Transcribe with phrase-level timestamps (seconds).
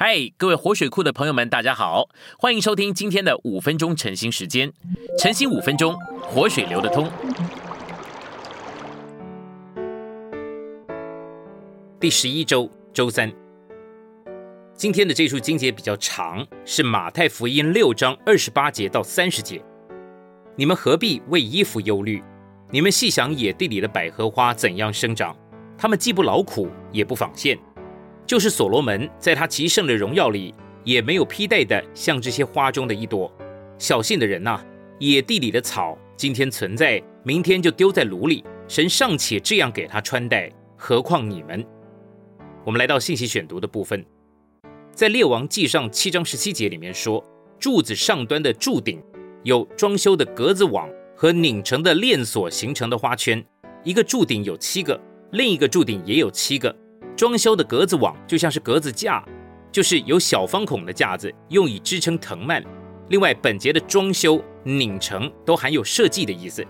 [0.00, 2.08] 嗨，各位活水库的朋友们，大家好，
[2.38, 4.72] 欢迎收听今天的五分钟晨兴时间。
[5.18, 7.10] 晨兴五分钟，活水流得通。
[11.98, 13.32] 第十一周周三，
[14.72, 19.60] 今天的这处经节比较长，是马太福音六章二十八节到三十节。
[20.54, 22.22] 你们何必为衣服忧虑？
[22.70, 25.36] 你们细想野地里的百合花怎样生长，
[25.76, 27.58] 它们既不劳苦，也不纺线。
[28.28, 30.54] 就是所罗门在他极盛的荣耀里，
[30.84, 33.32] 也没有披戴的像这些花中的一朵。
[33.78, 34.60] 小信的人呐，
[34.98, 38.44] 野地里的草今天存在，明天就丢在炉里。
[38.68, 41.64] 神尚且这样给他穿戴，何况你们？
[42.66, 44.04] 我们来到信息选读的部分，
[44.92, 47.24] 在列王记上七章十七节里面说，
[47.58, 49.02] 柱子上端的柱顶
[49.42, 50.86] 有装修的格子网
[51.16, 53.42] 和拧成的链锁形成的花圈，
[53.84, 55.00] 一个柱顶有七个，
[55.32, 56.76] 另一个柱顶也有七个。
[57.18, 59.20] 装修的格子网就像是格子架，
[59.72, 62.64] 就是有小方孔的架子，用以支撑藤蔓。
[63.08, 66.64] 另外，本节的装修、拧成都含有设计的意思，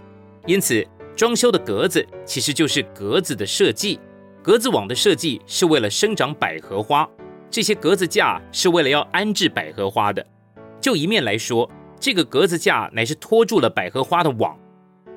[0.46, 0.82] 因此
[1.14, 4.00] 装修的格子其实就是格子的设计。
[4.42, 7.06] 格子网的设计是为了生长百合花，
[7.50, 10.26] 这些格子架是为了要安置百合花的。
[10.80, 14.58] 就一面来说，这个格子架乃是托住了百合花的网。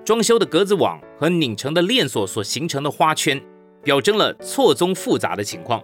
[0.03, 3.41] 装修的格子网和拧成的链锁所形成的花圈。
[3.83, 5.83] 表征了错综复杂的情况。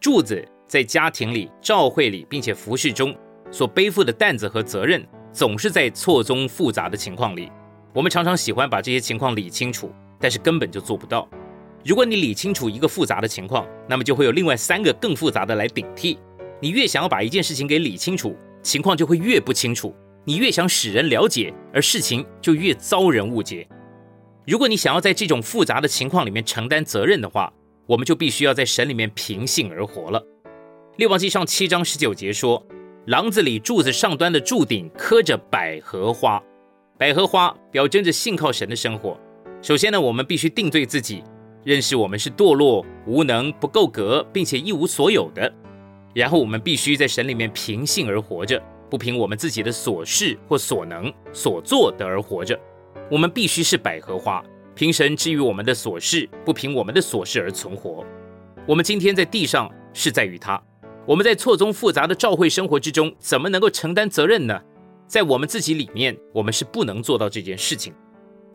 [0.00, 3.14] 柱子在家庭里、教会里，并且服饰中
[3.50, 7.50] 所背负的担子和责任，总是在错综复杂的情况里。
[7.92, 11.28] 我们常常喜欢把这些情况理清楚，但是根本就做不到。
[11.84, 16.18] 如果你理清楚一个复杂的情况，那么就会有另外三个更复杂的来顶替。
[16.60, 23.68] 你越想要把一件事情给理清楚，情况就会越不清楚；你越想使人了解，而事情就越遭人误解。
[24.46, 27.50] 如果你想要在这种复杂的情况里面承担责任的话，
[27.86, 30.22] 我们就必须要在神里面凭信而活了。
[30.96, 32.62] 列王记上七章十九节说，
[33.06, 36.42] 廊子里柱子上端的柱顶刻着百合花，
[36.98, 39.18] 百合花表征着信靠神的生活。
[39.62, 41.24] 首先呢，我们必须定罪自己，
[41.64, 45.50] 认识我们是堕落、无能、不够格，并且一无所有的。
[46.12, 52.60] 然后我们必须在神里面凭信而活着，不凭我们自己的所事或所能所做的而活着。
[53.10, 54.42] 我们必须是百合花，
[54.74, 58.04] 凭神之于我们的所事，不凭我们的所事而存活。
[58.66, 60.60] 我们今天在地上是在于他，
[61.06, 64.58] 我们在错综复杂的教会生活之中，怎么能够承担责任呢？
[65.06, 67.92] 在我们自己里面，我们是不能做到这件事情。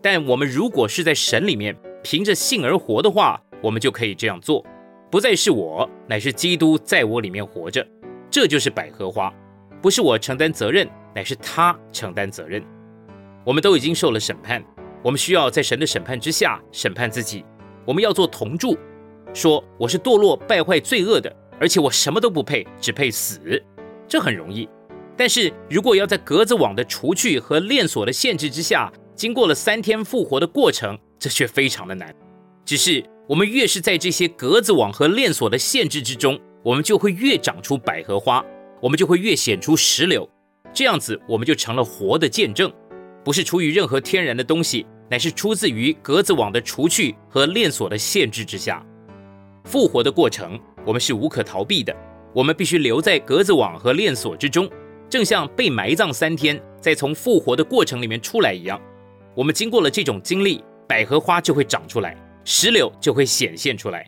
[0.01, 4.65] 但我们如果是在神里面凭着信而活的话，我们就可以这样做。
[5.11, 7.85] 不再是我，乃是基督在我里面活着，
[8.31, 9.31] 这就是百合花。
[9.79, 12.63] 不是我承担责任，乃是他承担责任。
[13.49, 14.63] 我们都已经受了审判，
[15.01, 17.43] 我们需要在神的审判之下审判自己。
[17.83, 18.77] 我们要做同住，
[19.33, 23.39] 说我是堕落、败坏、罪恶的，而且我什么都不配，只配死。
[24.07, 24.69] 这很容易。
[25.17, 32.13] 但是如果要在格子网的除去和链锁的限制之下，经过了三天复活的过程，这却非常的难。
[32.63, 38.45] 只是我们越是在这些格子网和链锁的限制之中，我们就会越长出百合花，
[38.79, 40.29] 我们就会越显出石榴，
[40.71, 42.71] 这样子我们就成了活的见证。
[43.23, 48.85] 不是出于任何天然的东西，乃是出自于格子网的除去和链锁的限制之下。
[49.65, 51.95] 复活的过程，我们是无可逃避的。
[52.33, 54.69] 我们必须留在格子网和链锁之中，
[55.09, 58.79] 正像被埋葬三天，再从复活的过程里面出来一样。
[59.35, 64.07] 我们经过了这种经历，百合花就会长出来，石榴就会显现出来。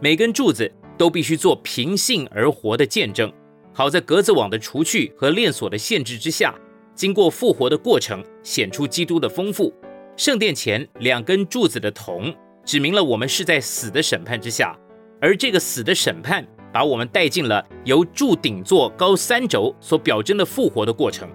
[0.00, 3.32] 每根柱子都必须做平性而活的见证，
[3.72, 6.54] 好在格子网的除去和链锁的限制之下。
[6.94, 9.72] 经过复活的过程，显出基督的丰富。
[10.16, 14.78] 圣殿前两根柱子的铜，指明了我们是在死的审判之下，
[15.20, 21.28] 而这个死的审判，把我们带进了由柱顶座高三轴所表征的复活的过程。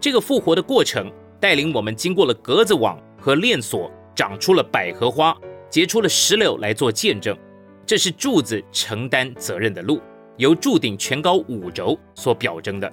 [0.00, 5.36] 这个复活的过程，带领我们经过了格子网和链锁，长出了百合花，
[5.70, 7.36] 结出了石榴来做见证。
[7.86, 10.00] 这是柱子承担责任的路，
[10.36, 12.92] 由柱顶全高五轴所表征的。